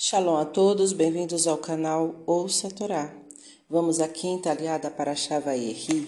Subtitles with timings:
[0.00, 3.12] Shalom a todos, bem-vindos ao canal Ouça a Torá.
[3.68, 6.06] Vamos à quinta aliada para Shavayehi,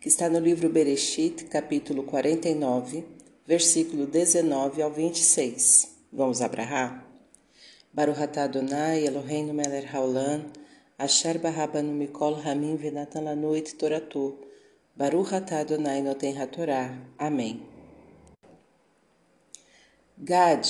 [0.00, 3.04] que está no livro Bereshit, capítulo 49,
[3.44, 5.88] versículo 19 ao 26.
[6.12, 7.04] Vamos abrahar?
[7.92, 10.44] Baruch atah Adonai Eloheinu melech haolam,
[10.96, 14.38] asher barabanu mikol hamim venatan lanoit toratu,
[14.94, 16.96] Baruch atah Adonai noten hatorá.
[17.18, 17.60] Amém.
[20.16, 20.64] Gad,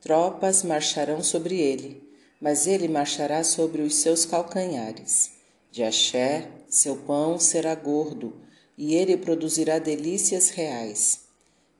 [0.00, 2.11] tropas marcharão sobre ele,
[2.42, 5.30] mas ele marchará sobre os seus calcanhares.
[5.70, 8.34] De Axé, seu pão será gordo,
[8.76, 11.20] e ele produzirá delícias reais.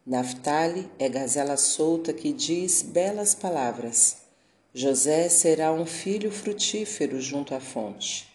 [0.07, 4.19] Naphtali é gazela solta que diz belas palavras.
[4.73, 8.29] José será um filho frutífero junto à fonte.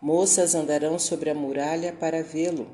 [0.00, 2.70] Moças andarão sobre a muralha para vê-lo.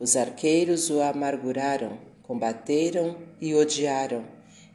[0.00, 4.24] Os arqueiros o amarguraram, combateram e odiaram,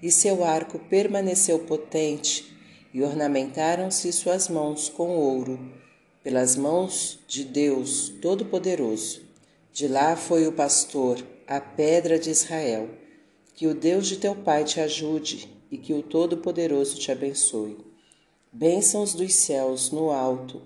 [0.01, 2.56] e seu arco permaneceu potente
[2.93, 5.59] e ornamentaram-se suas mãos com ouro,
[6.23, 9.21] pelas mãos de Deus Todo-Poderoso.
[9.71, 12.89] De lá foi o pastor, a pedra de Israel.
[13.53, 17.77] Que o Deus de teu pai te ajude e que o Todo-Poderoso te abençoe.
[18.51, 20.61] Bênçãos dos céus no alto,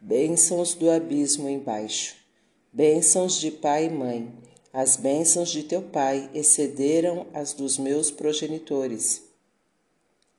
[0.00, 2.16] bênçãos do abismo embaixo.
[2.72, 4.32] Bênçãos de pai e mãe.
[4.72, 9.26] As bênçãos de teu pai excederam as dos meus progenitores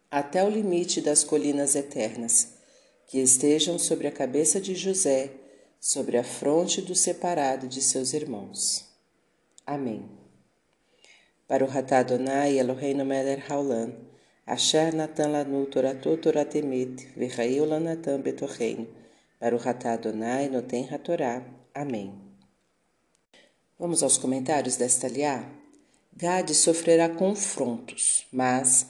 [0.09, 2.53] até o limite das colinas eternas,
[3.07, 5.31] que estejam sobre a cabeça de José,
[5.79, 8.85] sobre a fronte do separado de seus irmãos.
[9.65, 10.09] Amém.
[11.47, 13.93] Para o Ratá Adonai Eloheinu melech haolam,
[14.45, 18.87] asher natan lanu toratot toratemet, v'chaeu lanatan betorreino,
[19.39, 21.43] para o Ratá Adonai noten hatorá.
[21.73, 22.13] Amém.
[23.79, 25.47] Vamos aos comentários desta liá?
[26.13, 28.87] Gade sofrerá confrontos, mas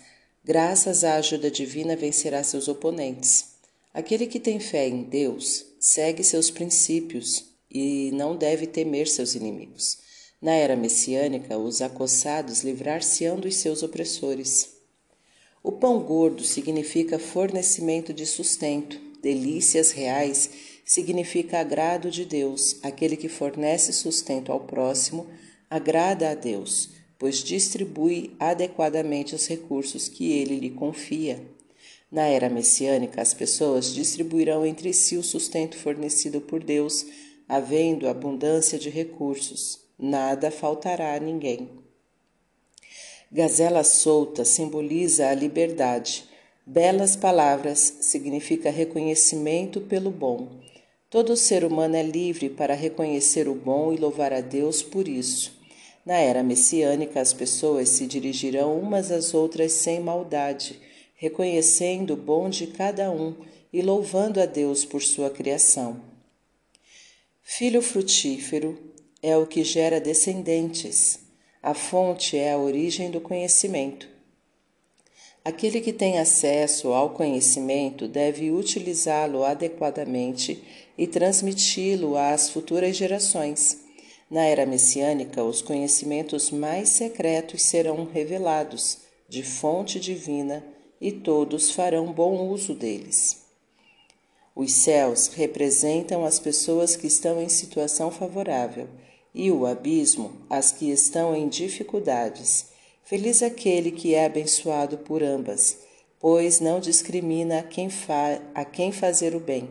[0.47, 3.57] graças à ajuda divina, vencerá seus oponentes.
[3.93, 9.97] Aquele que tem fé em Deus segue seus princípios e não deve temer seus inimigos.
[10.41, 14.69] Na era messiânica, os acossados livrar-se-ão dos seus opressores.
[15.61, 20.49] O pão gordo significa fornecimento de sustento, delícias reais
[20.85, 22.77] significa agrado de Deus.
[22.83, 25.27] Aquele que fornece sustento ao próximo
[25.69, 31.41] agrada a Deus pois distribui adequadamente os recursos que ele lhe confia.
[32.11, 37.05] Na era messiânica, as pessoas distribuirão entre si o sustento fornecido por Deus,
[37.49, 39.79] havendo abundância de recursos.
[39.99, 41.69] Nada faltará a ninguém.
[43.29, 46.23] Gazela solta simboliza a liberdade.
[46.65, 50.61] Belas palavras significa reconhecimento pelo bom.
[51.09, 55.56] Todo ser humano é livre para reconhecer o bom e louvar a Deus por isso.
[56.07, 60.79] Na era messiânica, as pessoas se dirigirão umas às outras sem maldade,
[61.15, 63.35] reconhecendo o bom de cada um
[63.73, 65.99] e louvando a Deus por sua criação.
[67.43, 68.79] Filho frutífero
[69.21, 71.19] é o que gera descendentes.
[71.61, 74.07] A fonte é a origem do conhecimento.
[75.43, 80.63] Aquele que tem acesso ao conhecimento deve utilizá-lo adequadamente
[80.97, 83.86] e transmiti-lo às futuras gerações.
[84.29, 88.99] Na era messiânica, os conhecimentos mais secretos serão revelados,
[89.29, 90.63] de fonte divina,
[90.99, 93.45] e todos farão bom uso deles.
[94.55, 98.89] Os céus representam as pessoas que estão em situação favorável,
[99.33, 102.65] e o abismo, as que estão em dificuldades.
[103.03, 105.77] Feliz aquele que é abençoado por ambas,
[106.19, 107.87] pois não discrimina a quem,
[108.53, 109.69] a quem fazer o bem.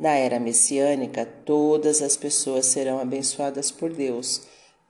[0.00, 4.40] Na era messiânica, todas as pessoas serão abençoadas por Deus,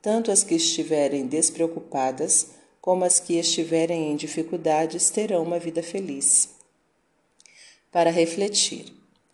[0.00, 2.50] tanto as que estiverem despreocupadas
[2.80, 6.50] como as que estiverem em dificuldades terão uma vida feliz.
[7.90, 8.86] Para refletir,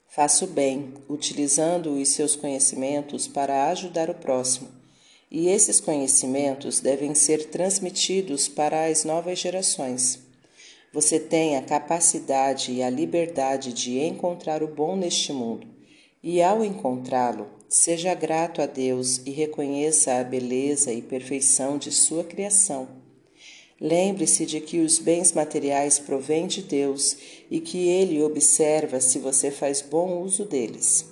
[0.09, 4.71] faça o bem, utilizando os seus conhecimentos para ajudar o próximo,
[5.31, 10.26] e esses conhecimentos devem ser transmitidos para as novas gerações.
[10.97, 15.67] Você tem a capacidade e a liberdade de encontrar o bom neste mundo,
[16.23, 22.25] e ao encontrá-lo, seja grato a Deus e reconheça a beleza e perfeição de sua
[22.25, 22.89] criação.
[23.79, 27.15] Lembre-se de que os bens materiais provêm de Deus
[27.51, 31.05] e que Ele observa se você faz bom uso deles.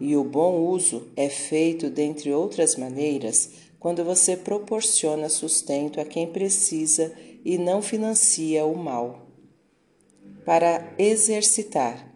[0.00, 6.26] E o bom uso é feito, dentre outras maneiras, quando você proporciona sustento a quem
[6.26, 7.12] precisa
[7.44, 9.26] e não financia o mal.
[10.44, 12.12] Para exercitar,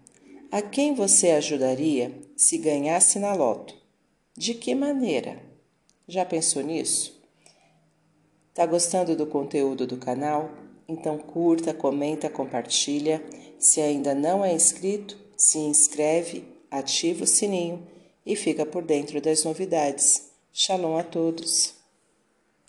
[0.51, 3.75] a quem você ajudaria se ganhasse na loto?
[4.37, 5.41] De que maneira?
[6.09, 7.21] Já pensou nisso?
[8.55, 10.51] Tá gostando do conteúdo do canal?
[10.89, 13.23] Então curta, comenta, compartilha.
[13.59, 17.87] Se ainda não é inscrito, se inscreve, ativa o sininho
[18.25, 20.31] e fica por dentro das novidades.
[20.53, 21.76] Shalom a todos!